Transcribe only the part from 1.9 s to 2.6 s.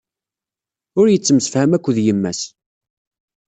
yemma-s.